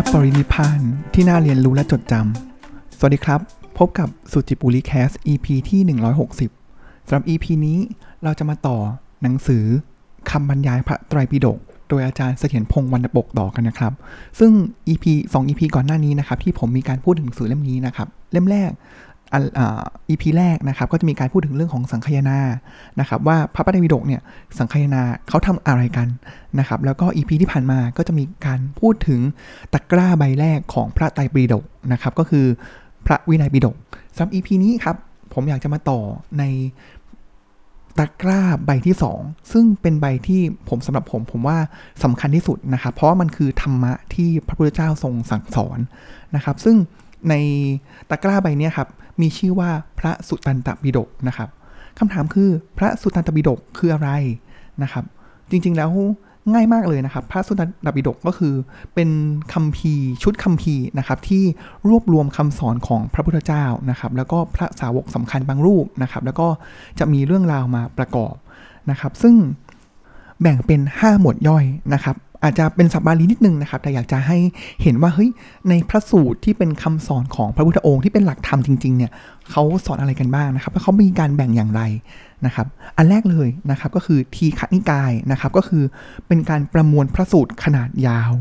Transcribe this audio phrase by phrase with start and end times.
[0.00, 0.80] ับปรินิพาน
[1.14, 3.40] ที่น่าเรียนรู้และจดจำ สวัสดีครับ
[3.78, 5.80] พบกับสุจิปุรีแคส EP ที่
[6.40, 7.78] 160สำหรับ EP นี้
[8.22, 8.78] เราจะมาต่อ
[9.22, 9.64] หนังสือ
[10.30, 11.58] คำบรรยายพระไตรปิฎก
[11.88, 13.92] โดยอาจารย์เสถียรพงษ์วรรณปกต่อกันนะครับ
[14.38, 14.52] ซึ่ง
[14.88, 18.70] EP 2 EP ก่อนหน้านี้นะครับ ที่ผมมีการพูดถึงหนังสือเล่มนี้นะครับ เล่มแรก
[19.32, 22.38] อันอ่า EP แรกนะครับก็จะมีการพูดถึงเรื่องของสังคายนา
[23.00, 24.20] นะครับว่าพระไตรปิฎกเนี่ย
[24.58, 26.08] สังคายนาเขาทำอะไรกัน
[26.58, 29.20] นะครับแล้วก็ EP ที่ผ่านมาก็จะมีการพูดถึง
[29.72, 32.46] ตะกร้าใบแรกของพระไตรปิฎกนะครับก็คือ
[33.06, 33.76] พระวินัยปิฎก
[34.14, 34.96] สำหรับ EP นี้ครับ
[35.32, 36.00] ผมอยากจะมาต่อ
[36.38, 36.44] ใน
[37.98, 41.58] ตะกร้าใบที่ 2 ซึ่งเป็นใบที่ผมสำหรับผมผมว่า
[42.04, 45.78] สำคัญที่สุดนะครับเพราะว่ามันคือธรรมะที่พระพุทธเจ้าทรงสั่งสอน
[46.36, 46.76] นะครับซึ่ง
[47.28, 47.34] ใน
[48.10, 48.88] ตะกร้าใบนี้ครับ
[49.20, 51.48] มีชื่อว่าพระสุตตันตปิฎกนะครับ
[51.98, 54.10] คำถามคือพระสุตตันตปิฎกคืออะไร
[54.82, 55.04] นะครับ
[55.50, 55.90] จริงๆแล้ว
[56.52, 58.54] ง่ายมากเลยนะครับ พระสุตตันตปิฎกก็คือ
[58.94, 59.10] เป็น
[59.52, 61.42] คัมภีร์ชุดคัมภีร์นะครับ ที่
[61.88, 66.48] รวบรวมคำสอนของพระพุทธเจ้านะครับ แล้วก็พระสาวกสำคัญบางรูปนะครับ แล้วก็
[66.98, 68.34] จะมีเรื่องราวมาประกอบ
[68.90, 69.34] นะครับ ซึ่ง
[70.40, 74.38] แบ่งเป็น 5 หมวดย่อยนะครับ อาจจะเป็นสับบาลีนิดนึงนะครับ แต่อยากจะให้
[74.82, 75.30] เห็นว่าเฮ้ย
[75.68, 79.10] ในพระสูตรที่เป็นคำสอนของพระพุทธองค์ที่เป็นหลักธรรมจริงๆเนี่ย
[79.50, 81.82] เขาสอนอะไรกันบ้างนะครับแล้วเขามีการแบ่งอย่างไร
[82.46, 85.84] นะครับ อันแรกเลยนะครับก็คือทีฆนิกายนะครับก็คือ
[86.26, 88.32] เป็นการประมวลพระสูตรขนาดยาว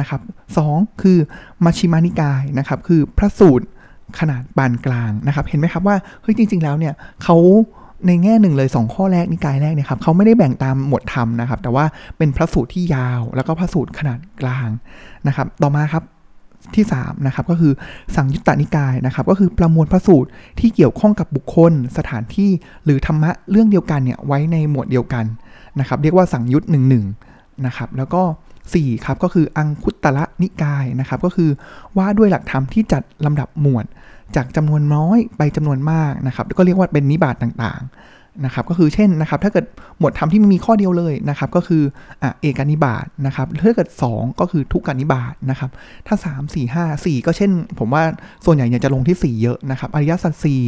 [0.00, 0.20] นะครับ
[0.56, 1.18] สองคือ
[1.64, 3.66] มัชฌิมานิกายนะครับคือพระสูตร
[4.18, 7.36] ขนาดปานกลางนะครับ เห็นไหมครับว่าเฮ้ยจริง ๆ แล้วเนี่ยเขา
[8.06, 11.84] ในแง่หนึ่งเลย 2 ข้อแรกนิกายแรกเนี่ยครับเขาไม่ได้แบ่งตามหมวดธรรมนะครับ แต่ว่า
[12.18, 14.68] เป็นพระสูตรที่ยาว แล้วก็พระสูตรขนาดกลาง
[15.26, 16.04] นะครับ ต่อมาครับ
[16.76, 17.72] ที่3นะครับก็คือ
[18.16, 20.28] สังยุตตนิกายนะครับก็คือประมวลพระสูตร
[20.60, 22.50] ที่เกี่ยวข้องกับบุคคล สถานที่
[22.84, 25.24] หรือธรรมะเรื่องเดียวกันเนี่ยไว้ในหมวดเดียวกัน
[25.80, 27.04] นะครับเรียกว่าสังยุตหนึ่งหนึ่ง
[27.66, 28.22] นะครับแล้วก็
[28.62, 31.50] 4ครับก็คืออังคุตตะนิกายนะครับก็คือ
[31.96, 33.84] ว่าด้วยหลักธรรมที่จัดลำดับหมวด
[34.36, 39.66] จากจำนวนน้อยไปจำนวนมากนะครับก็เรียกว่าเป็นนิบาตต่างๆนะครับก็คือเช่นนะครับถ้าเกิด
[39.98, 41.82] หมวดธรรมที่มีข้อเดียวเลยนะครับก็คือ
[42.22, 45.70] อะเอกานิบาตนะครับถ้าเกิด 2 ก็คือทุกกานิบาตนะครับ
[46.06, 48.02] ถ้า 3 4 5 4 ก็เช่น ผมว่า
[48.44, 50.62] ส่วนใหญ่เนี่ยจะลงที่ 4 เยอะนะครับอริยสัจสี่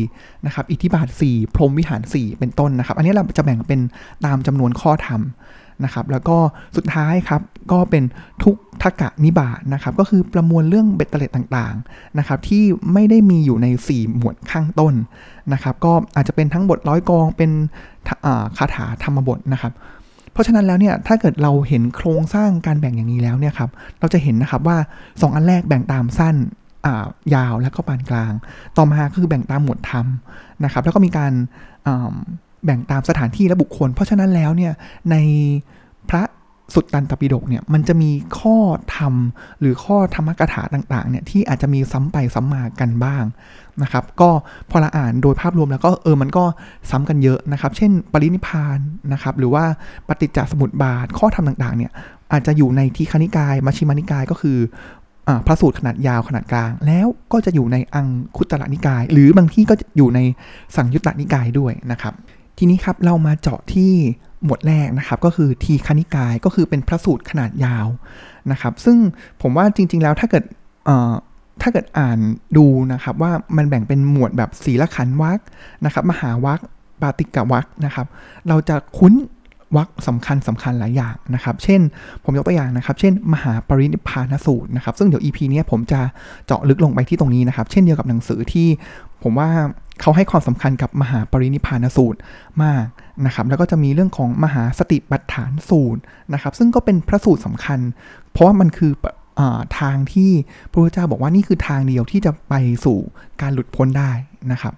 [0.47, 3.81] นะครับอิทธิบาท 4 พรหมวิหาร 4 เป็นต้นนะครับ อันนี้เราจะแบ่งเป็น
[4.25, 5.21] ตามจำนวนข้อธรรม
[5.85, 6.37] นะครับแล้วก็
[6.77, 7.43] สุดท้ายครับ
[7.73, 8.05] ก็เป็น
[8.45, 14.95] ทุกทกะนิบาตนะครับก็คือประมวลเรื่องเบ็ดเตล็ดต่างๆนะครับที่ไม่ได้มีอยู่ใน 4 หมวดข้างต้น
[15.53, 17.51] นะครับก็อาจจะเป็นทั้งบทร้อยกองเป็น
[18.59, 19.73] คาถาธรรมบทนะครับ
[20.33, 23.71] เพราะฉะนั้นแล้วเนี่ยถ้าเกิดเราเห็นโครงสร้างการแบ่งอย่างนี้แล้วเนี่ยครับ
[24.01, 26.37] เราจะเห็นนะครับว่า 2 อันแรกแบ่งตามสั้น
[27.35, 28.33] ยาวและก็ปานกลาง
[28.77, 30.07] ต่อมาคือแบ่งตามหมวดธรรม
[30.65, 31.33] นะครับแล้วก็มีการ
[32.67, 34.73] แบ่งตามสถานที่และบุคคล เพราะฉะนั้นแล้วเนี่ย
[35.11, 35.17] ใน
[36.11, 36.23] พระ
[36.75, 38.57] สุตตันตปิฎกเนี่ยมันจะมีข้อ
[38.97, 39.15] ธรรม
[39.61, 43.25] หรือข้อธรรมกถาต่างๆเนี่ยที่อาจจะมีซ้ำไปซ้ำมากันบ้าง
[43.83, 44.31] นะครับ ก็
[44.71, 46.45] พอเราอ่านโดยภาพรวมแล้วก็เออมันก็
[46.91, 48.79] ซ้ำกันเยอะนะครับ เช่น ปรินิพาน
[49.13, 49.65] นะครับ หรือว่า
[50.09, 51.93] ปฏิจจสมุปบาทข้อธรรมต่างๆเนี่ย
[52.33, 54.59] อาจจะอยู่ในทีคณิกายมัชฌิมานิกายก็คือ
[55.47, 60.21] พระสูตรขนาดยาวขนาดกลาง แล้วก็จะอยู่ในอังคุตตะนิกาย หรือบางที่ก็อยู่ใน
[60.77, 62.15] สังยุตตนิกายด้วยนะครับ
[62.59, 63.93] ทีนี้ครับเรามาเจาะที่
[64.45, 67.87] หมวดแรกนะครับก็คือทีคณิกายก็คือเป็นพระสูตรขนาดยาว
[68.53, 68.97] นะครับ ซึ่ง
[69.43, 70.45] ผมว่าจริง ๆ แล้วถ้าเกิด
[71.63, 72.19] ถ้าเกิดอ่าน
[72.57, 75.41] ดูนะครับว่ามันแบ่งเป็นหมวดแบบศีลขันวัก
[75.85, 76.61] นะครับ มหาวัก
[77.01, 78.07] ปาติกวักนะครับ
[78.49, 79.15] เราจะคุ้น
[79.77, 81.81] วักสำคัญสำคัญหลายอย่างนะครับ เช่น
[82.25, 86.01] ผมยกตัวอย่างนะครับ เช่น มหาปรินิพานสูตรนะครับ ซึ่งเดี๋ยว EP นี้ผมจะ
[86.47, 88.69] เจาะลึกลงไปที่ตรงนี้นะครับ เช่นเดียวกับหนังสือที่
[89.23, 89.51] ผมว่า
[90.01, 92.19] เขาให้ความสำคัญกับมหาปรินิพานสูตร
[92.63, 92.85] มาก
[93.27, 96.01] นะครับ แล้วก็จะมีเรื่องของมหาสติปัฏฐานสูตร
[96.33, 97.79] นะครับ ซึ่งก็เป็นพระสูตรสำคัญ
[98.33, 98.93] เพราะว่ามันคือ
[99.81, 100.31] ทางที่
[100.71, 102.55] พระพุทธเจ้าบอกว่านี่คือทางเดียวที่จะไป
[102.85, 102.99] สู่
[103.41, 104.13] การหลุดพ้นได้
[104.53, 104.75] นะครับ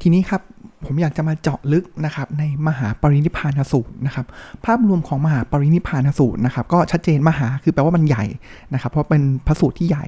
[0.00, 0.42] ทีนี้ครับ
[0.84, 4.26] ผมอยากจะมาเจาะลึกนะครับในมหาปรินิพานสูตรนะครับ
[4.64, 8.24] ภาพรวมของมหาปรินิพานสูตรนะครับ ก็ชัดเจนมหาคือแปลว่ามันใหญ่
[8.72, 10.04] นะครับ เพราะเป็นพระสูตรที่ใหญ่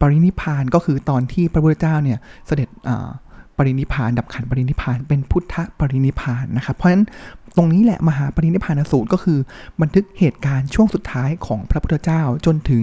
[0.00, 2.68] ปรินิพานก็คือตอนที่พระพุทธเจ้าเนี่ยเสด็จ
[3.60, 7.04] ปรินิพาน ดับขันปรินิพาน เป็นพุทธปรินิพานนะครับ เพราะฉะนั้น
[7.56, 9.38] ตรงนี้แหละมหาปรินิพานสูตรก็คือ
[9.80, 12.82] บันทึกเหตุการณ์ช่วงสุดท้ายของพระพุทธเจ้าจนถึง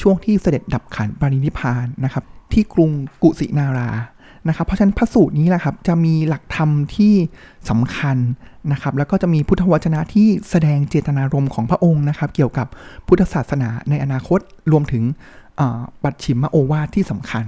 [0.00, 2.90] ช่วงที่เสด็จดับขันปรินิพานนะครับ ที่กรุง
[3.22, 3.90] กุสินารา
[4.48, 7.14] นะครับ เพราะฉะนั้นพระสูตรนี้แหละครับจะมีหลักธรรมที่
[7.70, 8.16] สำคัญ
[8.72, 12.66] นะครับ แล้วก็จะมีพุทธวจนะที่แสดงเจตนารมณ์ของพระองค์นะครับ เกี่ยวกับ
[13.06, 14.40] พุทธศาสนาในอนาคต
[14.72, 15.04] รวมถึง
[16.02, 17.44] ปัจฉิมโอวาทที่สำคัญ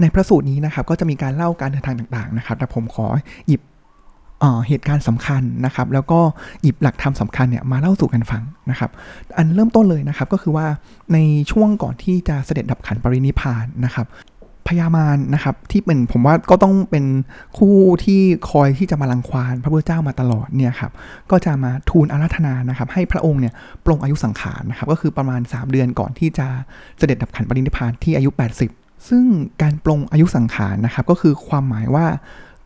[0.00, 3.06] ในพระสูตรนี้นะครับก็จะมีการเล่าการเดินทางต่างๆนะครับแต่ผมขอ
[3.48, 3.62] หยิบ
[4.68, 6.20] เหตุการณ์สำคัญนะครับ แล้วก็
[6.62, 8.90] หยิบหลักธรรมสาคัญเนี่ยมาเล่าสู่กันฟังนะครับ
[9.36, 10.66] อันเริ่มต้นเลยนะครับก็คือว่า
[11.12, 11.18] ใน
[11.50, 14.06] ช่วงก่อนที่จะเสด็จดับขันปรินิพานนะครับ
[14.68, 17.04] พญามารนะครับที่เป็นผมว่าก็ต้องเป็น
[17.58, 20.92] คู่ที่คอยที่จะมาลังควานพระพุทธเจ้ามาตลอดเนี่ยครับ
[21.30, 23.52] ก็จะมาทูลอาราธนานะครับ ให้พระองค์เนี่ย
[23.84, 26.46] ปลงอายุสังขารนะครับก็คือประมาณ 3 เดือนก่อนที่จะ
[26.98, 29.24] เสด็จดับขันปรินิพานที่อายุ 80 ซึ่ง
[29.62, 32.06] การปลงอายุสังขารนะครับ ก็คือความหมายว่า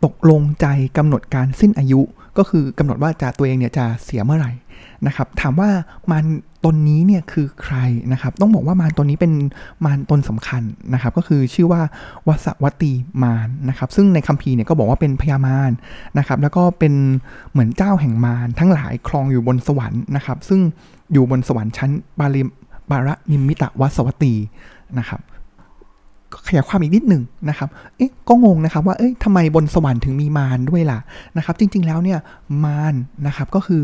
[0.05, 0.67] ตกลงใจ
[0.99, 2.01] กำหนดการสิ้นอายุ
[2.39, 4.53] ก็คือกำหนดว่าจะตัวเองเนี่ยจะเสียเมื่อไหร่
[5.07, 5.71] นะครับถามว่า
[6.13, 6.25] มัน
[6.65, 7.77] ตนนี้เนี่ยคือใคร
[8.13, 9.33] นะครับ ต้องบอกว่ามารตนนี้เป็น
[9.85, 10.63] มารตนสำคัญ
[10.95, 11.81] นะครับ ก็คือชื่อว่า
[12.27, 12.93] วสวัตี
[13.23, 15.73] มารนะครับ ซึ่งในคัมภีร์เนี่ยก็บอกว่าเป็นพญามาร
[16.19, 16.95] นะครับ แล้วก็เป็น
[17.51, 20.61] เหมือนเจ้าแห่งมารทั้งหลายครองอยู่บนสวรรค์นะครับ ซึ่ง
[21.13, 22.49] อยู่บนสวรรค์ชั้นบาลิม
[22.91, 24.35] บาระนิมิตะวัสวัตี
[24.99, 25.21] นะครับ
[26.47, 30.99] ขยายความอีกนิดหนึ่งนะครับ เอ๊ะ ก็งงนะครับว่า เอ๊ะทำไมบนสวรรค์ถึงมีมารด้วยล่ะ
[31.37, 32.19] นะครับ จริง ๆ แล้วเนี่ย
[32.65, 32.95] มาร
[33.27, 33.83] นะครับก็คือ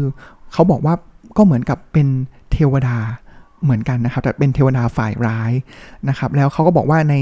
[0.52, 0.94] เขาบอกว่า
[1.37, 2.08] ก็เหมือนกับเป็น
[2.52, 2.96] เทวดา
[3.64, 5.52] เหมือนกันนะครับแต่เป็นเทวดาฝ่ายร้าย
[6.08, 7.14] นะครับ แล้วเขาก็บอกว่าใน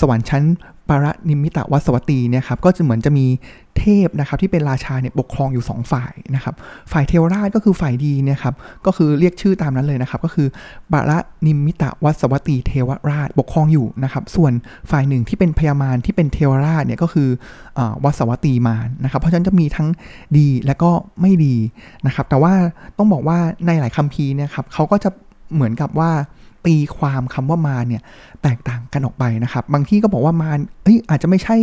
[0.00, 0.42] สวรรค์ชั้น
[0.88, 3.26] ปารนิมิตวัสวัตีเนี่ยครับก็จะเหมือนจะมี
[3.78, 6.54] เทพนะครับที่เป็นราชาเนี่ยปกครองอยู่ 2 ฝ่ายนะครับ
[6.92, 8.54] ฝ่ายเทวราชก็คือฝ่ายดีเนี่ยครับ
[8.86, 10.48] ก็คือเรียกชื่อตามนั้นเลยนะครับก็คือ
[10.92, 11.12] ปาร
[11.46, 14.52] นิมิตวัสวัตีเทวราชปกครองอยู่นะครับส่วน
[14.90, 17.28] ฝ่ายหนึ่งที่เป็นพญามารที่เป็นเทวราชเนี่ยก็คือ
[17.78, 19.88] อวัสวัตีมารนะครับเพราะฉะนั้นจะมีทั้ง
[20.36, 21.54] ดีและก็ไม่ดี
[22.06, 22.52] นะครับแต่ว่า
[22.98, 25.10] ต้องบอกว่าในหลายคัมภีร์เนี่ยครับเขาก็จะ
[25.54, 26.10] เหมือนกับว่า
[26.66, 28.02] ตีความคำว่ามาเนี่ย
[28.42, 30.50] แตกต่างกันออกไปนะครับ บางที่ก็บอกว่ามา
[30.82, 31.56] เอ้ยอาจจะไม่ใช่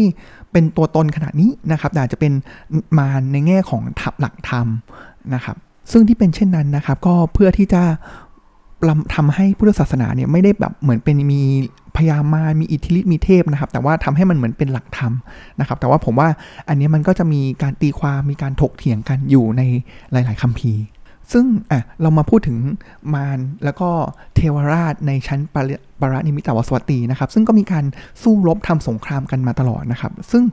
[0.51, 2.33] เป็นตัวตนขนาดนี้นะครับแต่อาจจะเป็น
[2.99, 4.67] มาในแง่ของทับหลักธรรม
[5.33, 5.55] นะครับ
[5.91, 7.81] ซึ่งที่เป็นเช่นนั้นนะครับ ก็เพื่อที่จะ
[9.15, 11.41] ทำให้พุทธศาสนาเนี่ยไม่ได้แบบเหมือนเป็นมี
[11.97, 15.13] พยามามีอิทธิฤทธิ์มีเทพนะครับ แต่ว่าทำให้มันเหมือนเป็นหลักธรรม
[15.59, 16.29] นะครับ แต่ว่าผมว่า
[16.69, 19.61] อันนี้มันก็จะมีการตีความมีการถกเถียงกันอยู่ใน
[20.11, 20.81] หลาย ๆคัมภีร์
[21.33, 22.57] ซึ่งอะเรามาพูดถึง
[23.13, 23.89] มารแล้วก็
[24.35, 25.55] เทวราชในชั้นป
[26.01, 27.85] ปรานิมิตาวสวัตีนะครับ ซึ่งก็มีการ
[28.21, 30.43] สู้รบทำสงครามกันมาตลอดนะครับ ซึ่ง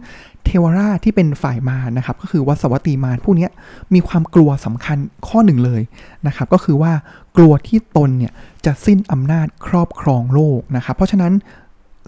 [0.45, 3.49] เทวราชที่เป็นฝ่ายมารนะครับ ก็คือวสวัตีมารผู้นี้
[3.95, 4.99] มีความกลัวสำคัญ
[5.29, 5.83] ข้อหนึ่งเลย
[6.27, 6.93] นะครับ ก็คือว่า
[7.37, 8.33] กลัวที่ตนเนี่ย
[8.67, 11.33] จะสิ้นอำนาจครอบครองโลกนะครับ เพราะฉะนั้น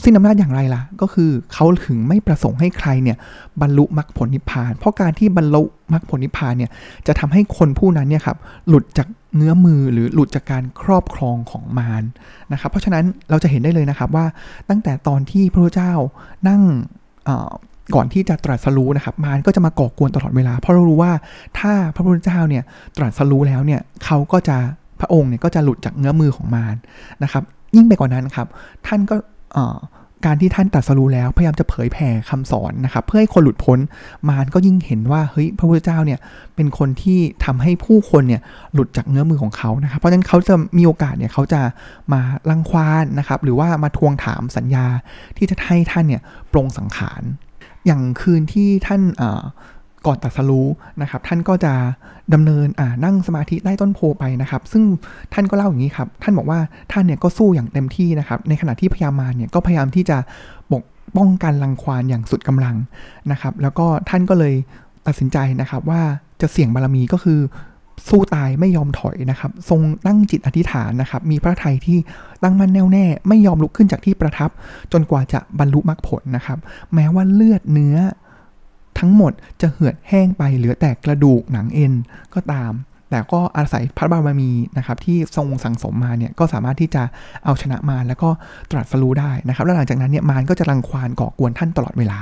[0.03, 3.17] สิ้นอำนาจอย่างไรล่ะ ก็คือเขาถึงไม่ประสงค์ให้ใครเนี่ย
[3.61, 5.63] บรรลุมรรคผลนิพพาน เพราะการที่บรรลุ
[5.93, 6.71] มรรคผลนิพพานเนี่ย
[7.07, 8.37] จะทำให้คนผู้นั้นเนี่ยครับ
[8.69, 12.03] หลุดจากเงื้อมือหรือหลุดจากการครอบครองของมาร
[12.53, 14.27] นะครับ เพราะฉะนั้นเราจะเห็นได้เลยนะครับว่า
[14.69, 15.93] ตั้งแต่ตอนที่พระเจ้า
[16.49, 16.63] นั่ง
[17.95, 21.13] ก่อนที่จะตรัสรู้นะครับ มารก็จะมาก่อกวนตลอดเวลา เพราะเรารู้ว่า
[21.59, 22.63] ถ้าพระพุทธเจ้าเนี่ย
[22.99, 24.57] ตรัสรู้แล้วเนี่ยเขาก็จะ
[25.01, 26.77] พระองค์เนี่ยก็จะหลุดจากเงื้อมือของมาร
[27.23, 27.43] นะครับ
[27.77, 28.47] ยิ่งไปกว่านั้นครับ
[28.87, 29.17] ท่านก็
[30.29, 33.79] การที่ท่านตัดสรู้แล้วพยายามจะเผยแผ่คำสอนนะครับเพื่อให้คนหลุดพ้น
[34.29, 36.19] มารก็ยิ่งเห็นว่าเฮ้ยพระพุทธเจ้าเนี่ย
[36.55, 38.43] เป็นคนที่ทำให้ผู้คนเนี่ย
[38.75, 41.61] หลุดจากเงื้อมือของเขานะครับเพราะฉะนั้นเขาจะมีโอกาสเนี่ยเขาจะ
[42.13, 42.21] มา
[42.51, 44.87] ลังควานนะครับหรือว่ามาทวงถามสัญญา
[45.37, 46.23] ที่จะให้ท่านเนี่ย
[46.53, 47.23] ปรงสังขาร
[47.87, 49.03] อย่างคืนที่ท่าน
[50.07, 50.67] ก่อนตัดสรู้
[51.03, 51.73] นะครับ ท่านก็จะ
[52.35, 52.67] ดำเนิน
[53.05, 54.85] นั่งสมาธิใต้ต้นโพไปนะครับ ซึ่ง
[55.33, 56.59] ท่านก็เล่าอย่างนี้ครับ ท่านบอกว่า
[56.93, 60.19] ท่านเนี่ยก็สู้อย่างเต็มที่นะครับ ในขณะที่พยามาเนี่ยก็พยายามที่จะ
[60.73, 60.83] ปก
[61.17, 62.77] ป้องกันรังควานอย่างสุดกำลัง
[63.31, 64.55] นะครับ แล้วก็ท่านก็เลย
[65.07, 66.03] ตัดสินใจนะครับว่า
[66.41, 67.41] จะเสี่ยงบารมีก็คือ
[68.09, 71.99] สู้ตายไม่ยอมถอยนะครับ ทรงตั้งจิตอธิษฐานนะครับ มีพระทัยที่
[72.43, 74.51] ตั้งมั่นแน่วแน่ ไม่ยอมลุกขึ้นจากที่ประทับ
[74.93, 76.59] จนกว่าจะบรรลุมรรคผลนะครับ
[76.95, 77.97] แม้ว่าเลือดเนื้อ
[78.99, 81.93] ทั้งหมดจะเหือดแห้งไปเหลือแต่กระดูกหนังเอ็น
[82.35, 82.73] ก็ตาม
[83.11, 87.03] แต่ก็อาศัยพระบารมีนะครับที่ทรงสั่งสมมาเนี่ยก็สามารถที่จะ
[87.45, 88.31] เอาชนะมารแล้วก็
[88.71, 92.21] ตรัสรู้ได้นะครับแล้วหลังจากนั้นเนี่ยมารก็จะรังควานก่อกวนท่านตลอดเวลา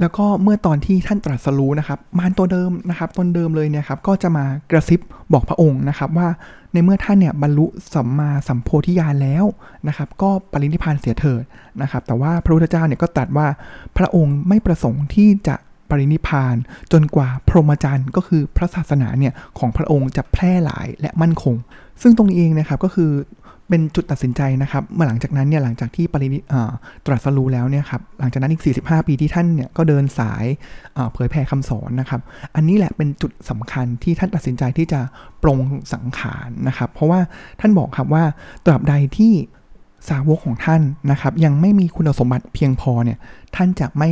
[0.00, 5.00] แล้วก็เมื่อตอนที่ท่านตรัสรู้นะครับ มารตัวเดิมนะครับตนเดิมเลยเนี่ยครับก็จะมากระซิบ
[5.32, 6.28] บอกพระองค์นะครับว่า
[6.72, 9.44] ในเมื่อท่านเนี่ยบรรลุสัมมาสัมโพธิญาณแล้ว
[9.88, 11.42] นะครับ ก็ปรินิพานเสียเถิด
[11.82, 13.46] นะครับ แต่ว่าพระพุทธเจ้าเนี่ยก็ตรัสว่า
[13.96, 15.56] พระองค์ไม่ประสงค์ที่จะ
[15.98, 16.56] รินิพาน
[16.92, 21.54] จนกว่าพรหมจรรย์ก็คือพระศาสนาเนี่ยของพระองค์จะแพร่หลายและมั่นคง
[22.02, 23.12] ซึ่งตรงนี้เองนะครับก็คือ
[23.68, 26.38] เป็นจุดตัดสินใจนะครับเมื่อหลังจากนั้นเนี่ยหลังจากที่ปรินิ
[27.06, 30.44] ตรัสรู้แล้วเนี่ยครับหลังจากนั้นอีก 45 ปีที่ท่านเนี่ยก็เดินสาย
[31.12, 32.20] เผยแผ่คำสอนนะครับ
[32.54, 35.00] อันนี้แหละเป็นจุดสำคัญที่ท่านตัดสินใจที่จะ
[35.42, 35.58] ปรง
[35.92, 37.20] สังขารนะครับ เพราะว่า
[37.60, 38.24] ท่านบอกครับว่า
[38.64, 39.32] ตราบใดที่
[40.08, 43.18] สาวกของท่านนะครับ ยังไม่มีคุณสมบัติเพียงพอเนี่ย
[43.56, 44.10] ท่านจะไม่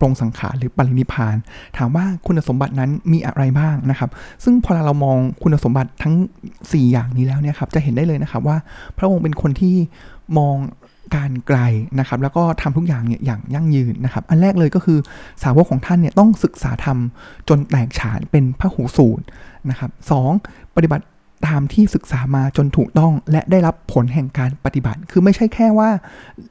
[0.00, 1.36] ปรงสังขารหรือปรินิพาน
[1.76, 4.10] ถามว่าคุณสมบัตินั้นมีอะไรบ้างนะครับ
[4.44, 6.14] ซึ่งพอเรามองคุณสมบัติทั้ง
[6.52, 8.56] 4 อย่างนี้แล้วเนี่ยครับจะเห็นได้เลยนะครับว่า
[8.98, 9.76] พระองค์เป็นคนที่
[10.38, 10.56] มอง
[11.16, 11.58] การไกล
[11.98, 14.98] นะครับแล้วก็ทำทุกอย่างเนี่ยอย่างยั่งยืนนะครับ อันแรกเลยก็คือ
[15.42, 16.98] สาวกของท่านเนี่ยต้องศึกษาธรรม
[17.48, 19.24] จนแตกฉานเป็นพระหูสูตร
[19.70, 20.12] นะครับส
[20.76, 21.04] ปฏิบัติ
[21.46, 25.90] ตามที่ศึกษามาจนถูกต้องและได้รับผลแห่งการปฏิบัติ คือไม่ใช่แค่ว่า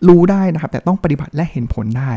[0.08, 2.12] รู้ได้นะครับ แต่ต้องปฏิบัติและเห็นผลได้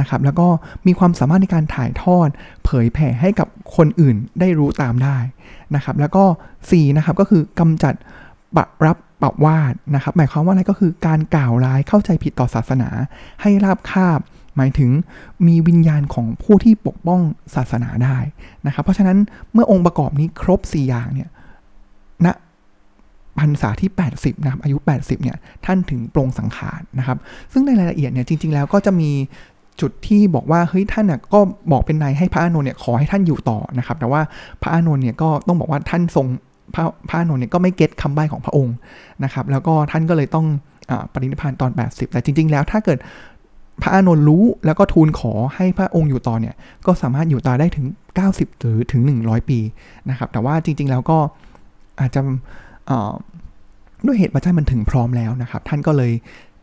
[0.00, 0.46] นะครับ แล้วก็
[0.86, 2.28] มีความสามารถในการถ่ายทอด
[2.64, 5.18] เผยแผ่ให้กับคนอื่นได้รู้ตามได้
[5.74, 6.24] นะครับ แล้วก็
[6.60, 7.94] 4 นะครับก็คือกำจัด
[8.56, 8.68] ปรับ
[9.22, 12.88] ปรับวาดนะครับ หมายความว่าอะไรก็คือการกล่าวร้ายเข้าใจผิดต่อศาสนา
[13.42, 14.20] ให้ราบคาบ
[14.56, 14.90] หมายถึง
[15.46, 17.20] มีวิญญาณของผู้ที่ปกป้อง
[17.54, 18.18] ศาสนาได้
[18.66, 19.18] นะครับ เพราะฉะนั้น
[19.52, 21.28] เมื่อองค์ประกอบนี้ครบ 4 อย่างเนี่ย
[22.26, 22.28] ณ
[23.38, 27.18] พรรษาที่ 80 นะครับ อายุ 80 เนี่ย ท่านถึงปรงสังขารนะครับ
[27.52, 29.10] ซึ่งในรายละเอียดเนี่ย จริง ๆ แล้วก็จะมี
[29.80, 31.40] จุดที่บอกว่า เฮ้ย ท่านน่ยก็
[31.72, 34.20] บอกเป็นนายให้พระอานนท์เนี่ย ขอให้ท่านอยู่ต่อนะครับ แต่ว่า
[34.62, 36.26] พระอานนท์เนี่ย ก็ต้องบอกว่าท่านทรง
[36.74, 38.74] พระพระอานนท์เนี่ย ก็ไม่เก็ตคำใบ้ของพระองค์
[39.24, 40.46] นะครับ แล้วก็ท่านก็เลยต้อง
[40.90, 42.98] อปรินิพานตอน 80 แต่จริง ๆ แล้วถ้าเกิด
[43.82, 46.54] พระอานนท์รู้แล้วก็ทูลขอให้พระองค์อยู่ต่อเนี่ย
[46.86, 47.86] ก็สามารถอยู่ต่อได้ถึง
[48.24, 49.58] 90 หรือถึง 100 ปี
[50.10, 51.18] นะครับ แต่ว่าจริง ๆ แล้วก็
[52.00, 52.20] อาจจะ
[54.06, 56.12] ด้วยเหตุปัจจัยมันถึงพร้อมแล้วนะครับ ท่านก็เลย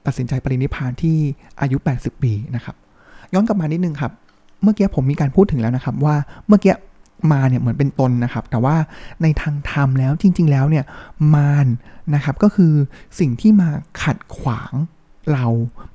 [0.05, 1.17] ตัดสินใจปรินิพานที่
[1.61, 2.75] อายุ 80 ปีนะครับ
[3.33, 4.11] ย้อนกลับมานิดนึงครับ
[4.63, 6.15] เมื่อกี้ผมมีการพูดถึงแล้วนะครับ ว่า
[6.47, 6.73] เมื่อกี้
[7.31, 8.75] มาเนี่ยเหมือนเป็นตนนะครับ แต่ว่า
[9.21, 10.85] ในทางธรรมแล้วจริง ๆ แล้วเนี่ย
[11.35, 11.67] มาร
[12.15, 12.73] นะครับก็คือ
[13.19, 13.69] สิ่งที่มา
[14.03, 14.73] ขัดขวาง
[15.33, 15.45] เรา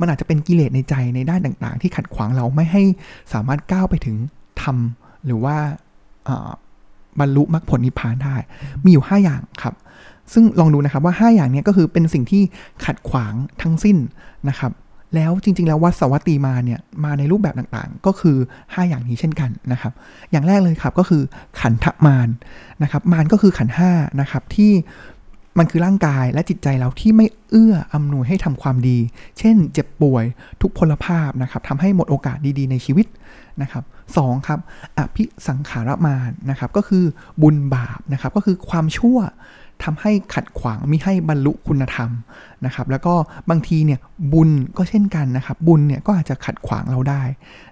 [0.01, 2.83] มันอาจจะเป็นกิเลสในใจในด้านต่าง ๆ ที่ขัดขวางเราไม่ให้
[3.33, 4.17] สามารถก้าวไปถึง
[4.63, 4.77] ธรรม
[5.27, 5.57] หรือว่า
[7.21, 8.37] บรรลุมรรคผลนิพพานได้
[8.85, 9.75] มีอยู่ 5 อย่างครับ
[10.33, 12.43] ซึ่งลองดูนะครับว่า 5 อย่างนี้ก็คือเป็นสิ่งที่
[12.85, 13.97] ขัดขวางทั้งสิ้น
[14.49, 14.73] นะครับ
[15.15, 19.93] แล้วจริง ๆ แล้ววัสวัตตีมาเนี่ยมาในรูปแบบต่างๆ ก็คือ 5 อย่างนี้เช่นกันนะครับ
[20.31, 21.23] อย่างแรกเลยครับก็คือ
[21.61, 22.29] ขันธมาร
[22.83, 24.73] นะครับ มารก็คือขันห้านะครับที่
[25.61, 28.99] มันคือร่างกายและจิตใจเราที่ไม่เอื้ออำนวยให้ทำความดี
[29.39, 30.25] เช่น เจ็บป่วย
[30.63, 33.07] ทุกพลภาพนะครับทำให้หมดโอกาสดีๆในชีวิต
[33.63, 33.85] นะครับ
[34.17, 34.61] สองครับ
[34.97, 37.05] อภิสังขารมานนะครับก็คือ
[37.43, 39.19] บุญบาปนะครับก็คือความชั่ว
[39.85, 42.11] ทำให้ขัดขวางมิให้บรรลุคุณธรรม
[42.67, 43.15] นะครับ แล้วก็
[43.51, 44.01] บางทีเนี่ย
[44.33, 47.23] บุญก็เช่นกันนะครับ บุญเนี่ยก็อาจจะขัดขวางเราได้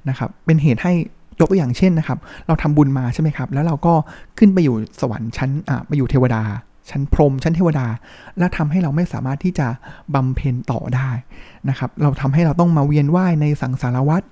[0.08, 0.92] นะครับเป็นเหตุให้
[1.40, 3.94] ยกตัวอย่างเช่นนะครับ เราทำบุญมาใช่ไหมครับ แล้วเราก็
[4.38, 6.42] ขึ้นไปอยู่สวรรค์ชั้นอ่าไปอยู่เทวดา
[6.90, 7.86] ชั้นพรมชั้นเทวดา
[8.38, 9.66] แล้วทำให้เราไม่สามารถที่จะ
[10.14, 11.10] บำเพ็ญต่อได้
[11.68, 14.22] นะครับ เราทำให้เราต้องมาเวียนว่ายในสังสารวัฏ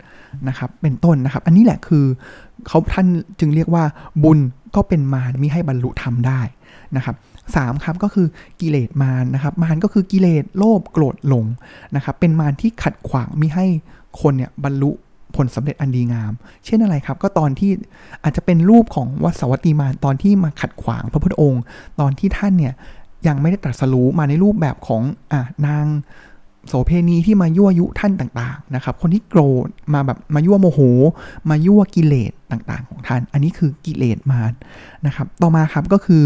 [0.48, 2.04] นะครับ เป็นต้นนะครับ อันนี้แหละคือ
[2.66, 3.06] เขาท่าน
[3.40, 3.84] จึงเรียกว่า
[4.22, 4.38] บุญ
[4.74, 6.40] ก็เป็นมารมิให้บรรลุธรรมได้
[6.96, 7.16] นะครับ
[7.56, 8.26] สามครับก็คือ
[8.60, 11.46] กิเลสมารนะครับ มารก็คือกิเลสโลภโกรธหลง
[11.96, 13.66] นะครับ เป็นมารที่ขัดขวางมิให้
[14.20, 14.90] คนเนี่ยบรรลุ
[15.36, 16.32] ผลสำเร็จอันดีงาม
[16.64, 17.70] เช่นอะไรครับ ก็ตอนที่
[18.24, 21.62] อาจจะเป็นรูปของวัสวัติมารตอนที่มาขัดขวางพระพุทธองค์
[22.00, 22.74] ตอนที่ท่านเนี่ย
[23.26, 25.02] ยังไม่ได้ตรัสรู้มาในรูปแบบของ
[25.32, 25.86] อ่านาง
[26.68, 30.80] โสเพณีที่มายั่วยุท่านต่างๆนะครับ คนที่โกรธมาแบบมายั่วโมโห
[31.50, 34.52] มายั่วกิเลสต่างๆ ของท่าน อันนี้คือกิเลสมาร
[35.06, 36.24] นะครับ ต่อมาครับก็คือ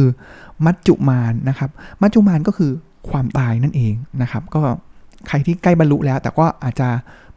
[0.65, 1.71] มัจจุมารนะครับ
[2.03, 2.71] มัจจุมารก็คือ
[3.11, 4.63] ความตายนั่นเองนะครับ ก็
[5.29, 6.89] ใครที่ใกล้บรรลุแล้ว แต่ก็อาจจะ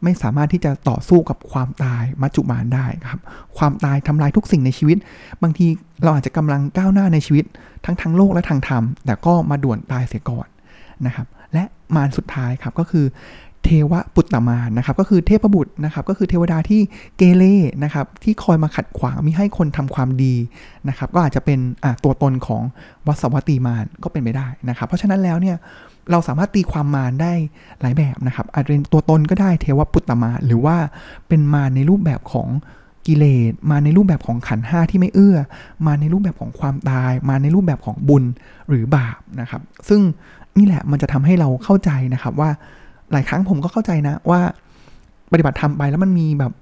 [0.02, 3.20] ไม่สามารถที่จะต่อสู้กับความตายมัจจุมานได้ครับ
[3.58, 4.98] ความตายทำลายทุกสิ่งในชีวิต
[5.42, 5.66] บางที
[6.02, 7.44] เราอาจจะกำลังก้าวหน้าในชีวิต
[7.84, 10.46] ทั้งทางโลกและทางธรรม แต่ก็มาด่วนตายเสียก่อน
[11.06, 11.64] นะครับ และ
[11.96, 13.06] มารสุดท้ายครับก็คือ
[13.64, 16.80] เทวปุตตมานะครับก็คือเทพบุตรนะครับก็คือเทวดาที่
[17.16, 17.44] เกเร
[17.84, 20.34] นะครับที่คอยมาขัดขวางมิให้คนทำความดี
[20.88, 21.58] นะครับก็อาจจะเป็น
[22.04, 22.62] ตัวตนของ
[23.06, 25.56] วัสวัติมารก็เป็นไปได้นะครับ เพราะฉะนั้นแล้วเนี่ย
[26.10, 27.32] เราสามารถตีความมารได้
[27.80, 30.76] หลายแบบนะครับ อาจจะเป็นตัวตนก็ได้เทวปุตตมารหรือว่า
[31.28, 32.48] เป็นมารในรูปแบบของ
[33.06, 35.36] กิเลสมาในรูปแบบของขันห้าที่ไม่เอื้อ
[35.86, 38.24] มาในรูปแบบของความตาย มาในรูปแบบของบุญ
[38.68, 40.00] หรือบาปนะครับ ซึ่ง
[40.58, 42.50] นี่แหละมันจะทำให้เราเข้าใจนะครับว่า
[43.14, 44.40] หลายครั้งผมก็เข้าใจนะว่า
[45.32, 46.52] ปฏิบัติธรรมไปแล้วมันมีแบบ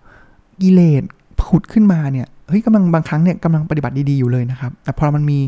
[0.63, 1.03] กิเลส
[1.43, 5.39] ผุดขึ้นมาเนี่ยเฮ้ยกำลังบางครั้งเนี่ยกำลังปฏิบัติดีๆอยู่เลยนะครับ แต่พอมันมี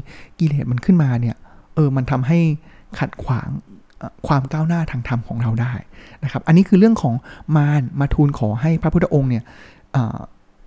[0.40, 1.37] กิเลสมันขึ้นมาเนี่ย
[1.75, 2.38] เออมันทำให้
[2.99, 3.49] ขัดขวาง
[4.26, 5.73] ความก้าวหน้าทางธรรมของเราได้
[6.25, 7.14] นะครับ อันนี้คือเรื่องของ
[7.56, 9.42] มารมาทูลขอให้พระพุทธองค์เนี่ย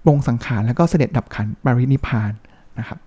[0.05, 2.31] ปรงสังขารแล้วก็เสด็จดับขันปรินิพาน
[2.79, 2.99] นะครับ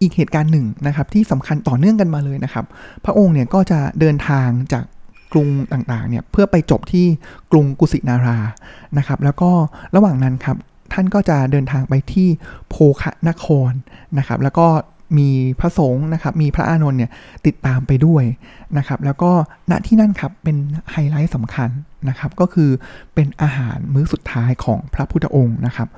[0.00, 2.64] อีกเหตุการณ์หนึ่งนะครับที่สำคัญต่อเนื่องกันมาเลยนะครับ
[3.04, 4.84] พระองค์เนี่ยก็จะเดินทางจาก
[5.32, 7.06] กรุงต่างๆเนี่ยเพื่อไปจบที่
[7.52, 8.38] กรุงกุสินารา
[8.98, 9.50] นะครับ แล้วก็
[9.94, 10.56] ระหว่างนั้นครับ
[10.92, 12.28] ท่านก็จะเดินทางไปที่
[12.68, 13.72] โพคะนคร
[14.18, 14.66] นะครับ แล้วก็
[15.18, 17.10] มีพระสงฆ์นะครับ มีพระอานนท์เนี่ย
[17.46, 18.24] ติดตามไปด้วย
[18.78, 19.30] นะครับ แล้วก็
[19.70, 20.56] ณที่นั่นครับเป็น
[20.90, 21.70] ไฮไลท์สำคัญ
[22.08, 22.70] นะครับ ก็คือ
[23.14, 25.88] เป็นอาหารมื้อสุดท้ายของพระพุทธองค์นะครับ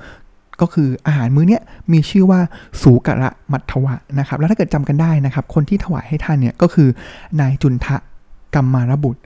[0.61, 2.39] ก็คืออาหารมื้อเนี้ยมีชื่อว่า
[2.81, 6.87] สูกระมัทวะนะครับ แล้วถ้าเกิดจำกันได้นะครับ คนที่ถวายให้ท่านเนี่ยก็คือ
[7.41, 7.97] นายจุนทะ
[8.55, 9.21] กัมมารบุตร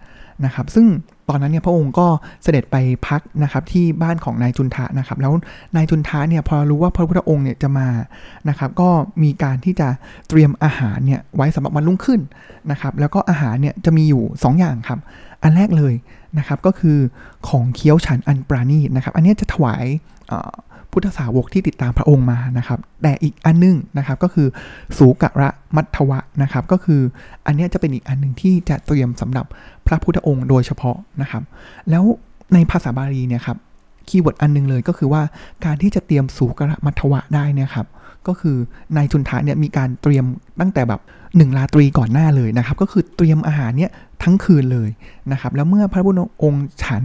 [0.45, 0.87] นะครับ ซึ่ง
[1.29, 2.07] ตอนนั้นเนี่ยพระองค์ก็
[2.43, 2.75] เสด็จไป
[3.07, 5.33] พักนะครับที่บ้านของนายจุนทะนะครับ แล้ว
[5.75, 7.87] นายจุนทะเนี่ยพอรู้ว่าพระพุทธองค์เนี่ยจะมา
[8.49, 8.89] นะครับ ก็
[9.23, 9.87] มีการที่จะ
[10.27, 12.21] เตรียมอาหารเนี่ยไว้สำหรับวันรุ่งขึ้น
[12.71, 14.99] นะครับ แล้วก็อาหารเนี่ยจะมีอยู่ 2 อย่างครับ
[15.43, 15.93] อันแรกเลย
[16.37, 16.97] นะครับก็คือ
[17.47, 19.85] ของเคี้ยวฉันอันปราณีตนะครับ อันนี้จะถวาย
[20.91, 24.47] พุทธสาวกที่ติดตามพระองค์มานะครับ แต่อีกอันนึงนะครับก็คือ
[24.97, 27.01] สูกระมัทวะนะครับก็คือ
[27.45, 29.45] อันนี้จะเป็นอีกอันหนึ่งที่จะเตรียมสำหรับ
[29.87, 31.43] พระพุทธองค์โดยเฉพาะนะครับ
[31.89, 32.03] แล้ว
[32.53, 33.57] ในภาษาบาลีเนี่ยครับ
[34.07, 35.21] คีย์เวิร์ดอันนึงเลยก็คือว่า
[35.65, 37.87] การที่จะเตรียมสูกระมัทวะได้เนี่ยครับ
[38.27, 38.57] ก็คือ
[38.95, 40.25] นายจุนทะเนี่ยมีการเตรียม
[40.59, 41.01] ตั้งแต่แบบ
[41.37, 43.91] หนึ่งราตรีก่อนหน้าเลยนะครับ ก็คือเตรียมอาหารเนี่ย
[44.23, 44.89] ทั้งคืนเลย
[45.31, 47.03] นะครับ แล้วเมื่อพระพุทธองค์ฉัน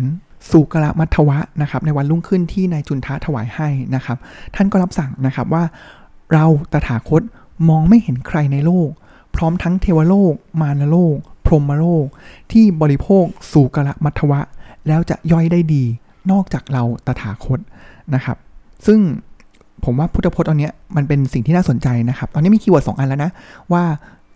[0.51, 4.19] สุกระมัทวะนะครับในวันรุ่งขึ้นที่นายจุนทะถวายให้นะครับ
[4.55, 5.65] ท่านก็รับสั่งนะครับว่า
[6.33, 7.23] เราตถาคต
[7.69, 8.89] มองไม่เห็นใครในโลก
[9.37, 12.07] พร้อมทั้งเทวโลก มารโลก พรหมโลก
[12.53, 14.41] ที่บริโภคสุกระมัทวะ
[14.89, 15.85] แล้วจะย่อยได้ดี
[16.31, 17.61] นอกจากเราตถาคต
[18.15, 18.37] นะครับ
[18.87, 19.01] ซึ่ง
[19.85, 23.31] ผมว่าพุทธพจน์ตอนนี้มันเป็นสิ่งที่น่าสนใจนะครับ ตอนนี้มีคีย์เวิร์ดสองอันแล้วนะ
[23.73, 23.85] ว่า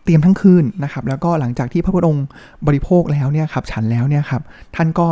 [0.05, 2.27] เตรียมทั้งคืนนะครับ แล้วก็หลังจากที่พระพุทธองค์
[2.67, 4.43] บริโภคแล้วเนี่ยครับ ฉันแล้วเนี่ยครับ
[4.77, 5.09] ท่านก็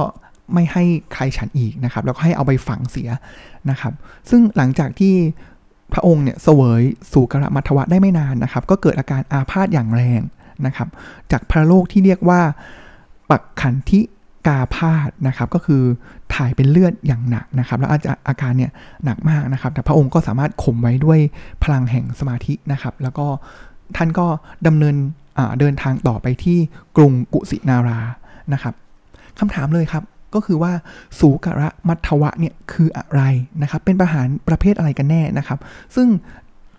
[0.53, 3.11] ไม่ให้ใครฉันอีกนะครับ แล้วก็ให้เอาไปฝังเสีย
[3.71, 3.93] นะครับ
[4.31, 5.15] ซึ่งหลังจากที่
[5.93, 10.23] พระองค์เนี่ยเสวยสู่กระมัทวะได้ไม่นานนะครับ ก็เกิดอาการอาพาธอย่างแรง
[10.67, 10.89] นะครับ
[11.33, 12.41] จากพระโลกที่เรียกว่า
[13.31, 14.01] ปักขันธิ
[14.47, 15.83] กาพาธนะครับ ก็คือ
[16.35, 18.71] ถ่ายเป็นเลือดอย่างหนักนะครับ แล้วอาจจะอาการเนี่ย
[19.05, 21.19] หนักมากนะครับ แต่พระองค์ก็สามารถข่มไว้ด้วย
[21.63, 23.27] พลังแห่งสมาธินะครับ แล้วก็
[23.97, 24.27] ท่านก็
[24.67, 24.97] ดำเนิน
[25.59, 26.59] เดินทางต่อไปที่
[26.97, 28.01] กรุงกุสินารา
[28.53, 28.75] นะครับ
[29.39, 30.03] คำถามเลยครับ
[30.35, 30.73] ก็คือว่า
[31.19, 33.23] สูกระมัทวะเนี่ยคืออะไร
[33.63, 35.59] นะครับ เป็นประหารประเภทอะไรกันแน่นะครับ
[35.97, 36.09] ซึ่ง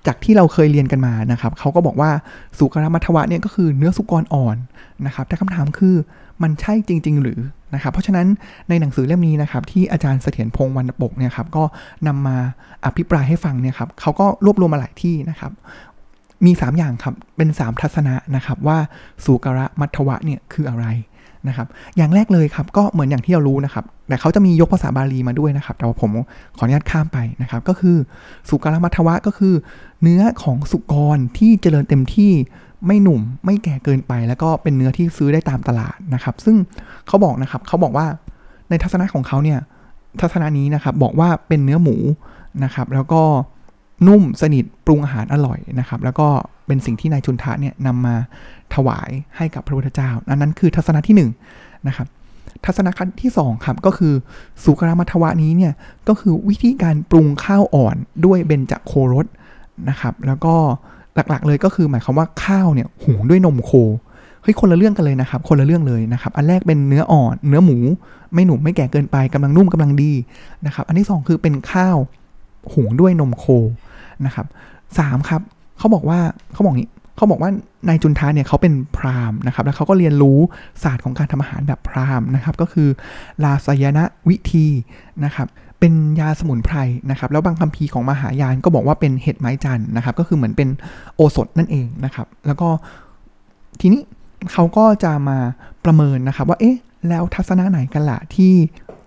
[0.08, 2.12] จากที่เราเคยเรียนกันมานะครับเขาก็บอกว่า
[2.58, 4.58] สุกรมัทวะเนี่ยก็คือเนื้อสุกรอ่อน
[5.06, 5.96] นะครับ แต่คำถามคือ
[6.42, 7.40] มันใช่จริง ๆ หรือ
[7.74, 8.28] นะครับ เพราะฉะนั้น
[8.70, 11.64] ในหนังสือเล่มนี้นะครับ ที่อาจารย์เสถียรพงศ์วรรณปกเนี่ยครับก็
[12.08, 12.38] นำมา
[12.86, 15.52] อภิปรายให้ฟังเนี่ยครับเขาก็รวบรวมมาหลายที่นะครับ
[16.46, 18.78] มี 3 อย่างครับเป็น 3 ทัศนะนะครับว่า
[19.24, 20.86] สุกระมัทวะเนี่ยคืออะไร
[21.48, 26.12] นะครับ อย่างแรกเลยครับก็เหมือนอย่างที่เรารู้นะครับ แต่เขาจะมียกภาษาบาลีมาด้วยนะครับ แต่ว่าผม
[26.58, 27.98] ขออนุญาตข้ามไปนะครับ ก็คือ
[28.50, 29.54] สุกรมัทวะก็คือ
[30.02, 32.32] เนื้อของสุกรที่เจริญเต็มที่
[32.86, 36.56] ไม่หนุ่มไม่แก่เกินไป แล้วก็เป็นเนื้อที่ซื้อได้ตามตลาดนะครับ ซึ่ง
[37.08, 38.06] เขาบอกนะครับเขาบอกว่า
[38.70, 39.60] ในทัศนะของเขาเนี่ย
[40.22, 41.96] ทัศนะนี้นะครับบอกว่าเป็นเนื้อหมู
[42.64, 43.22] นะครับ แล้วก็
[44.08, 46.28] นุ่มสนิทปรุงอาหารอร่อยนะครับ แล้วก็
[46.68, 48.16] เป็นสิ่งที่นายจุนทะเนี่ยนำมา
[48.76, 51.22] ถวายให้กับพระพุทธเจ้าอันนั้นคือทัศนะที่1น
[51.88, 52.08] นะครับ
[52.66, 52.90] ทัศนะ
[53.22, 54.14] ที่2ครับก็คือ
[54.64, 55.74] สุกรามัทวะนี้เนี่ย
[56.08, 59.28] ก็คือวิธีการปรุงข้าวอ่อนด้วยเบญจโครส
[59.90, 60.56] นะครับ แล้วก็
[61.16, 63.72] หลักๆเลยก็คือหมายความว่าข้าวเนี่ยหุงด้วยนมโค
[64.42, 67.78] เฮ้ยคนละเรื่องกันเลยนะครับ คนละเรื่องเลยนะครับ อันแรกเป็นเนื้ออ่อน เนื้อหมู
[68.34, 70.12] ไม่หนุ่มไม่แก่เกินไปกำลังนุ่มกำลังดี
[70.66, 71.98] นะครับ อันที่ 2 คือเป็นข้าว
[72.74, 73.46] หุงด้วยนมโค
[74.26, 74.48] นะครับ
[75.00, 75.42] สามครับ
[75.78, 76.20] เขาบอกว่า
[76.54, 77.52] เขาบอกงี้เขาบอกว่า
[77.88, 80.40] นายจุนทาเนี่ยเขาเป็นพราหมณ์นะครับแล้วเขาก็เรียนรู้
[80.84, 82.90] ศาสตร์ของการทำอาหารแบบพราหมณ์นะครับ ก็คือ
[83.44, 84.68] ลาสยนะวิธี
[85.26, 85.48] นะครับ
[85.80, 86.78] เป็นยาสมุนไพร
[87.10, 90.70] นะครับแล้วบางคัมภีร์ของมหายานก็บอกว่าเป็นเห็ดไม้จันนะครับ ก็คือเหมือนเป็น
[91.16, 92.70] โอสถนั่นเองนะครับ แล้วก็
[93.80, 94.02] ทีนี้
[94.52, 95.38] เขาก็จะมา
[95.86, 96.78] ประเมินนะครับว่าเอ๊ะ
[97.10, 98.54] แล้วทัศนะไหนกันล่ะที่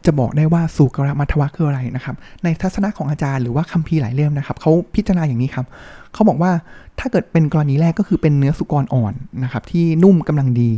[0.07, 5.67] จะบอกได้ว่าสุกรมัทวะคืออะไรนะครับ ในทัศนะของอาจารย์หรือว่าคัมภีร์หลายเล่มนะครับเขาพิจารณาอย่างนี้ครับ
[6.13, 6.53] เขาบอกว่า
[6.99, 10.71] ถ้าเกิดเป็นกรณีแรกก็คือเป็นเนื้อสุกรอ่อนนะครับที่นุ่มกำลังดี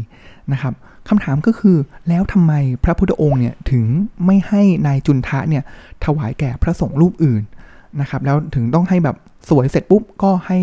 [0.52, 0.74] นะครับ
[1.08, 1.76] คำถามก็คือ
[2.08, 2.52] แล้วทำไม
[2.84, 3.84] พระพุทธองค์เนี่ยถึง
[4.26, 5.62] ไม่ให้นายจุนทะเนี่ย
[6.04, 7.42] ถวายแก่พระสงฆ์รูปอื่น
[8.00, 9.16] นะครับแล้วถึงต้องให้แบบ
[9.48, 10.58] สวยเสร็จปุ๊บก็ให้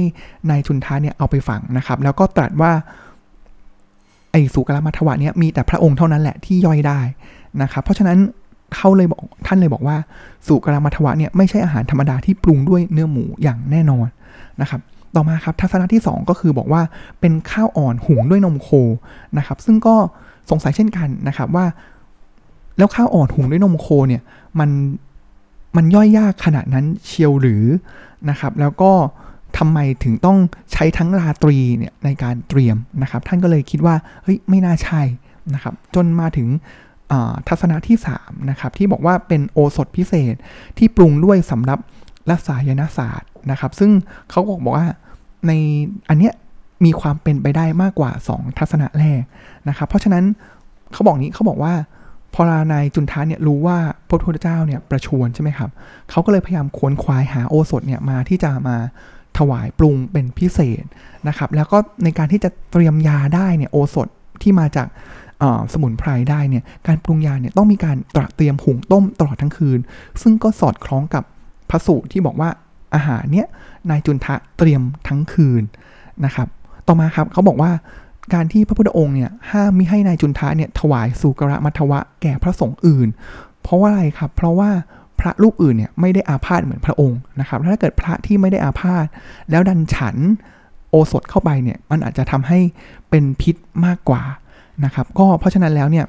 [0.50, 2.72] นายจุนทะเนี่ยเอาไปฝังนะครับ แล้วก็ตรัสว่า
[4.32, 7.00] ไอ้สุกรมัทวะเนี่ยมีแต่พระองค์เท่านั้นแหละที่ย่อยได้
[7.62, 8.18] นะครับเพราะฉะนั้น
[8.76, 9.98] เขาเลยบอกท่านเลยบอกว่า
[10.48, 14.08] สุกรามัทวะเนี่ยไม่ใช่อาหารธรรมดาที่ปรุงด้วยเนื้อหมูอย่างแน่นอน
[14.62, 14.82] นะครับ
[15.16, 16.82] ต่อมาครับทัศนะที่ 2 ก็คือบอกว่า
[17.20, 18.70] เป็นข้าวอ่อนหุงด้วยนมโค
[19.38, 19.96] นะครับซึ่งก็
[20.50, 21.66] สงสัยเช่นกันนะครับว่า
[22.78, 24.22] แล้วข้าวอ่อนหุงด้วยนมโคเนี่ย
[24.60, 24.70] มัน
[25.76, 27.64] มันย่อยยากขนาดนั้นเชียวหรือ
[28.30, 28.92] นะครับแล้วก็
[29.58, 30.38] ทำไมถึงต้อง
[30.72, 35.02] ใช้ทั้งราตรีเนี่ยในการเตรียมนะครับท่านก็เลยคิดว่าเฮ้ยไม่น่าใช่
[35.54, 36.48] นะครับจนมาถึง
[37.48, 40.36] ทัศนะที่3นะครับที่บอกว่าเป็นโอสถพิเศษ
[40.78, 41.80] ที่ปรุงด้วยสำหรับ
[42.32, 43.92] รักษายนศาสตร์นะครับ ซึ่ง
[44.30, 44.88] เขาบอกว่า
[45.48, 45.52] ใน
[46.10, 46.34] อันเนี้ย
[46.86, 49.22] มีความเป็นไปได้มากกว่า 2 ทัศนะแรก
[49.68, 50.24] นะครับ เพราะฉะนั้น
[50.94, 51.74] เขาบอกนี้เขาบอกว่า
[52.34, 55.70] พอรานายจุนทานเนี่ยรู้ว่าพระพุทธเจ้าเนี่ยประชวรใช่ไหมครับ
[56.10, 58.78] เขาก็เลยพยายามค้นคว้าหาโอสถเนี่ยมาที่จะมา
[59.38, 60.84] ถวายปรุงเป็นพิเศษ
[61.28, 64.08] นะครับ แล้วก็ในการที่จะเตรียมยาได้เนี่ยโอสถ
[64.42, 64.88] ที่มาจาก
[65.74, 69.80] สมุนไพรได้เนี่ยการปรุงยาเนี่ยต้องมีการตระเตรียมหุงต้มตลอดทั้งคืน
[70.22, 71.24] ซึ่งก็สอดคล้องกับ
[71.70, 72.50] พระสูตรที่บอกว่า
[72.96, 73.48] อาหารเนี่ย
[73.90, 75.64] นายจุนทะเตรียมทั้งคืน
[76.26, 76.48] นะครับ
[76.88, 77.72] ต่อมาครับเขาบอกว่า
[78.34, 83.08] การที่พระพุทธองค์เนี่ยห้ามมิให้นายจุนทะเนี่ยถวายสุกระมัทวะแก่พระสงฆ์อื่น
[83.64, 84.70] เพราะว่าอะไรครับ เพราะว่า
[85.20, 89.06] พระรูปอื่นเนี่ยไม่ได้อาพาธเหมือนพระองค์นะครับถ้าเกิดพระที่ไม่ได้อาพาธ
[89.52, 90.16] แล้วดันฉัน
[90.90, 92.60] โอสถเข้าไปเนี่ยมันอาจจะทำให้
[93.10, 94.24] เป็นพิษมากกว่า
[94.86, 96.06] นะครับ ก็เพราะฉะนั้นแล้วเนี่ย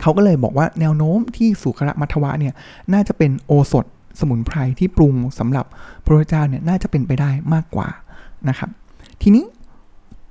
[0.00, 2.54] เขาก็เลยบอกว่าแนวโน้มที่สุกระมัทวะเนี่ย
[2.92, 3.84] น่าจะเป็นโอสถ
[4.20, 5.66] สมุนไพรที่ปรุงสำหรับ
[6.04, 7.88] พระเจ้าเนี่ยน่าจะเป็นไปได้มากกว่า
[8.48, 8.70] นะครับ
[9.22, 9.44] ทีนี้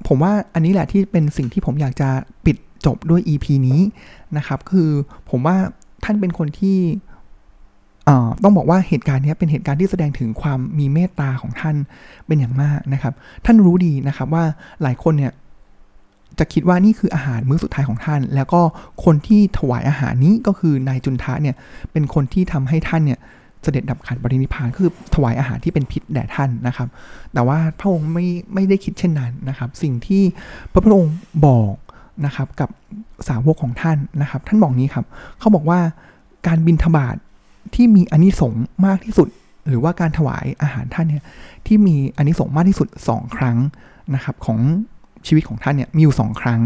[0.08, 2.10] ผมว่าอันนี้แหละที่เป็นสิ่งที่ผมอยากจะ
[2.46, 3.82] ปิดจบด้วย EP นี้
[4.38, 4.90] นะครับ คือ
[5.30, 5.58] ผมว่า
[6.04, 6.80] ท่านเป็นคนที่
[8.44, 11.76] ต้องบอกว่าเหตุการณ์นี้เป็นเหตุการณ์ที่แสดงถึงความมีเมตตาของท่าน
[12.28, 13.14] เป็นอย่างมากนะครับ
[13.46, 14.44] ท่านรู้ดีนะครับว่า
[14.82, 15.32] หลายคนเนี่ย
[16.40, 18.62] จะคิดว่านี่คืออาหารมื้อสุดท้ายของท่าน แล้วก็
[19.06, 21.56] คนที่ถวายอาหารนี้ก็คือนายจุนทะเนี่ย
[21.92, 23.20] เป็นคนที่ทำให้ท่านเนี่ย
[23.64, 26.88] เสด็จดับขันปรินิพานคือถวายอาหารที่เป็นพิษแด่ท่านนะครับ
[27.34, 30.24] แต่ว่าพระองค์ไม่ไม่ได้คิดเช่นนั้นนะครับ สิ่งที่
[30.72, 31.16] พระพุทธองค์
[31.48, 31.76] บอก
[32.26, 32.70] นะครับกับ
[33.28, 35.06] สาวกของท่านนะครับ ท่านบอกนี้ครับ
[35.40, 35.80] เขาบอกว่า
[36.48, 37.16] การบินทบาท
[37.76, 39.28] ที่มีอานิสงส์มากที่สุด
[39.68, 41.24] หรือว่าการถวายอาหารท่านเนี่ย
[41.66, 43.58] ที่มีอานิสงส์มากที่สุด 2 ครั้ง
[44.16, 44.60] นะครับของ
[45.28, 46.60] ชีวิตของท่านเนี่ยมีอยู่ 2 ครั้ง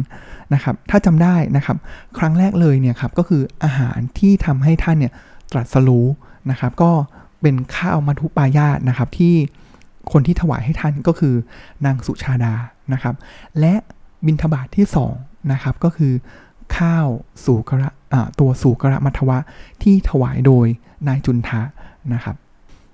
[0.53, 1.77] นะครับ ถ้าจำได้นะครับ
[2.17, 5.13] ครั้งแรกเลยเนี่ยครับก็คืออาหารที่ทำให้ท่านเนี่ย
[5.51, 6.07] ตรัสรู้
[6.51, 6.91] นะครับ ก็
[7.41, 9.35] เป็นข้าวมัทุปายาตนะครับที่
[10.11, 11.35] คนที่ถวายให้ท่านก็คือ
[11.85, 12.53] นางสุชาดา
[12.93, 13.15] นะครับ
[13.59, 13.73] และ
[14.25, 14.85] บินทบาทที่
[15.17, 16.13] 2นะครับก็คือ
[16.77, 17.07] ข้าว
[17.45, 17.89] สู่กระ
[18.39, 19.37] ตัวสู่กระมัทวะ
[19.83, 20.67] ที่ถวายโดย
[21.07, 21.61] นายจุนทะ
[22.13, 22.35] นะครับ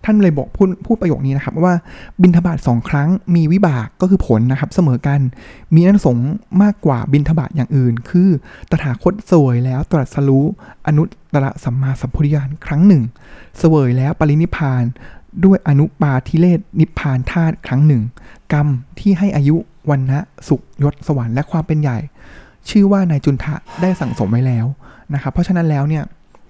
[0.05, 1.75] ท่านเลยบอกพูดพูดประโยคนี้นะครับ ว่า
[2.21, 5.19] บินทบาทสองครั้งมีวิบากก็คือผลนะครับเสมอกัน
[5.75, 6.17] มีนันสง
[6.61, 8.29] มากกว่าบินทบาทอย่างอื่น คือ
[8.69, 10.45] ตถาคตสวยแล้วตรัสรู้
[10.87, 13.03] อนุตตรสัมมาสัมพุทธญาณครั้งหนึ่ง
[13.57, 14.83] เสวยแล้วปรินิพาน
[15.45, 18.03] ด้วยอนุปาทิเลศนิพพานธาตุครั้งหนึ่ง
[18.53, 18.67] กรรม
[18.99, 19.55] ที่ให้อายุ
[19.89, 21.97] วันนะสุขยศสวรรค์และความเป็นใหญ่
[22.69, 24.65] ชื่อว่านายจุนทะได้สั่งสมไว้แล้ว
[25.13, 26.03] นะครับเพราะฉะนั้นแล้วเนี่ย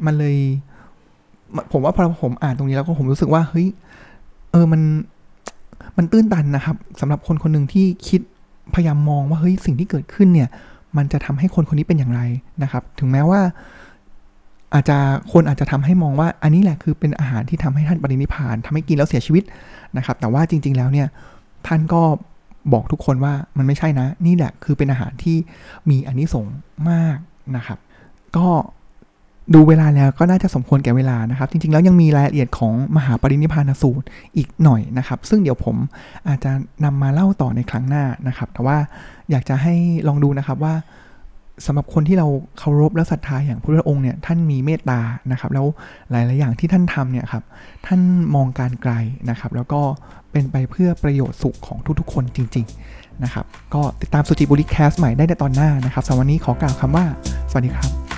[0.06, 0.38] มันเลย
[1.72, 3.68] ผมว่าพอผมอ่านตรงนี้แล้วก็ผมรู้สึกว่าเฮ้ย
[4.52, 4.82] เออมัน
[5.98, 8.22] มันตื้นตันนะครับสำหรับคนคนหนึ่งที่คิด
[8.74, 10.50] พยายามมองว่าเฮ้ยสิ่งที่เกิดขึ้นเนี่ย
[10.98, 12.22] มันจะทำให้คนคนนี้เป็นอย่างไร
[12.64, 13.42] นะครับ ถึงแม้ว่า
[14.74, 14.98] อาจจะ
[15.32, 19.44] คนอาจจะทำให้มองว่า อันนี้แหละคือเป็นอาหารที่ทำให้ท่านปรินิพานทำให้กินแล้วเสียชีวิต
[19.98, 21.08] นะครับ แต่ว่าจริง ๆ แล้วเนี่ย
[21.68, 22.02] ท่านก็
[22.74, 25.38] บอกทุกคนว่ามันไม่ใช่นะ นี่แหละคือเป็นอาหารที่
[25.90, 26.56] มีอนนิสงส์
[26.90, 27.18] มาก
[27.58, 27.80] นะครับ
[28.38, 28.48] ก็
[29.54, 34.06] ดูเวลาแล้วก็น่าจะสมควรแก่เวลานะครับ จริงๆแล้วยังมีรายละเอียดของมหาปรินิพานสูตร
[34.38, 35.76] อีกหน่อยนะครับ ซึ่งเดี๋ยวผม
[36.28, 36.52] อาจจะ
[36.86, 38.78] นำมาเล่าต่อในครั้งหน้านะครับ แต่ว่า
[39.32, 39.74] อยากจะให้
[40.08, 40.74] ลองดูนะครับว่า
[41.66, 42.28] สำหรับคนที่เรา
[42.60, 45.00] เคารพและศรัทธาอย่างพระองค์เนี่ยท่านมีเมตตา
[45.32, 45.66] นะครับ แล้ว
[46.12, 47.44] หลายๆอย่างที่ท่านทำเนี่ยครับ
[47.86, 48.02] ท่าน
[48.36, 48.94] มองการไกล
[49.30, 49.82] นะครับ แล้วก็
[50.32, 57.06] เป็นไปเพื่อประโยชน์สุขของทุกๆ คนจริง ๆนะครับ ก็ติดตามสุจิบุริแคสใหม่ได้ในตอนหน้านะครับสำหรับวันนี้ขอกล่าวคำว่า
[57.52, 58.09] สวัสดีครับ